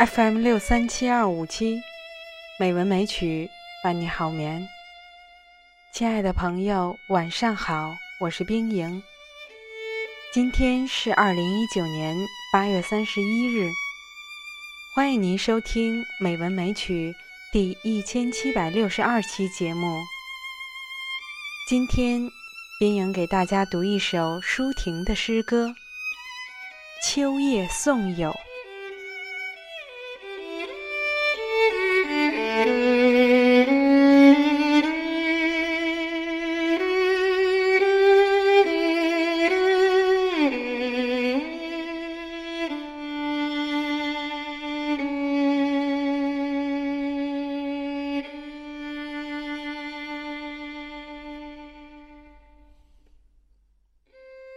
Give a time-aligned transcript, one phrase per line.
[0.00, 1.78] FM 六三七二五七，
[2.58, 3.50] 美文美曲
[3.84, 4.66] 伴你好眠。
[5.92, 9.02] 亲爱的朋友，晚上好，我是冰莹。
[10.32, 12.16] 今天是二零一九年
[12.50, 13.70] 八月三十一日，
[14.94, 17.14] 欢迎您收听《美文美曲》
[17.52, 20.00] 第一千七百六十二期节目。
[21.68, 22.26] 今天，
[22.78, 25.66] 冰莹给大家读一首舒婷的诗歌
[27.06, 28.30] 《秋夜送友》。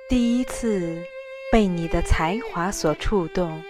[0.09, 1.01] 第一次
[1.49, 3.63] 被你的才华所触动，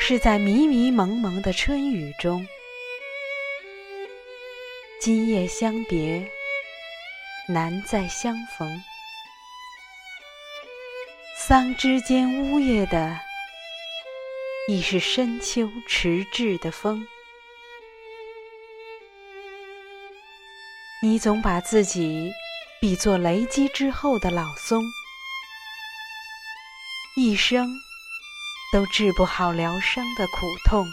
[0.00, 2.46] 是在迷迷蒙蒙的春雨中。
[5.00, 6.28] 今夜相别，
[7.48, 8.82] 难再相逢。
[11.38, 13.16] 桑枝间呜咽的，
[14.66, 17.06] 已是深秋迟滞的风。
[21.00, 22.32] 你总把自己。
[22.82, 24.82] 比作雷击之后的老松，
[27.14, 27.80] 一生
[28.72, 30.84] 都治不好疗伤的苦痛，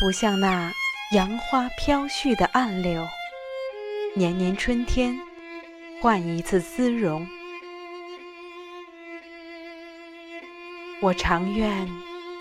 [0.00, 0.72] 不像那
[1.12, 3.06] 杨花飘絮的暗柳，
[4.14, 5.20] 年年春天
[6.00, 7.28] 换一次姿容。
[11.02, 11.86] 我常愿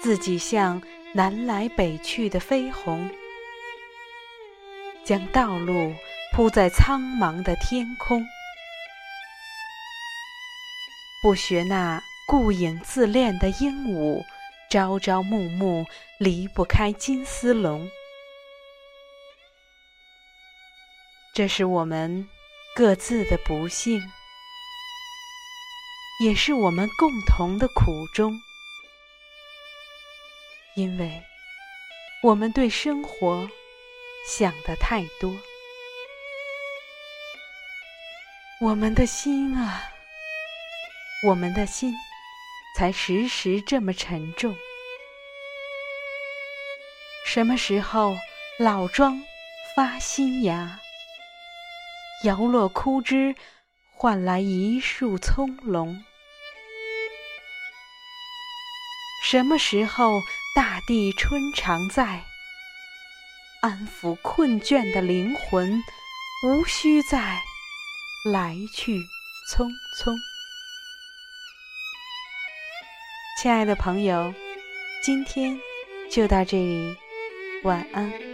[0.02, 0.82] 自己像
[1.12, 3.12] 南来北去的飞鸿，
[5.04, 5.94] 将道路。
[6.34, 8.24] 铺在苍茫的天空，
[11.24, 14.24] 不学那顾影自恋的鹦鹉，
[14.70, 15.84] 朝朝暮暮
[16.20, 17.90] 离不开金丝笼。
[21.34, 22.28] 这是我们
[22.76, 24.00] 各自的不幸，
[26.24, 28.40] 也是我们共同的苦衷，
[30.76, 31.24] 因为
[32.22, 33.50] 我们对生活
[34.28, 35.36] 想的太多。
[38.60, 39.84] 我们的心啊，
[41.28, 41.94] 我们的心，
[42.76, 44.58] 才时时这么沉重。
[47.24, 48.16] 什么时候
[48.58, 49.22] 老庄
[49.76, 50.80] 发新芽，
[52.24, 53.36] 摇落枯枝，
[53.94, 55.96] 换来一树葱茏？
[59.24, 60.20] 什么时候
[60.56, 62.24] 大地春常在，
[63.62, 65.80] 安抚困倦的灵魂，
[66.44, 67.44] 无需再。
[68.32, 69.00] 来去
[69.50, 70.14] 匆匆，
[73.42, 74.34] 亲爱的朋友，
[75.04, 75.58] 今天
[76.12, 76.96] 就到这里，
[77.64, 78.27] 晚安。